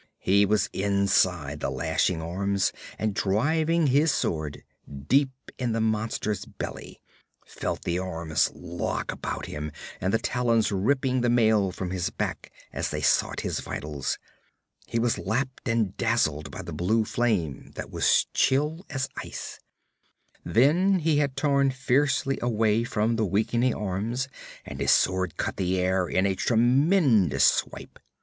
[0.17, 4.63] He was inside the lashing arms and driving his sword
[5.07, 6.99] deep in the monster's belly
[7.45, 12.51] felt the arms lock about him and the talons ripping the mail from his back
[12.73, 14.17] as they sought his vitals
[14.87, 19.59] he was lapped and dazzled by blue flame that was chill as ice
[20.43, 24.27] then he had torn fiercely away from the weakening arms
[24.65, 27.99] and his sword cut the air in a tremendous swipe.